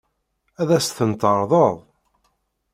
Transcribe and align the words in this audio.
Ad 0.61 0.69
as-ten-tɛeṛḍeḍ? 0.77 1.75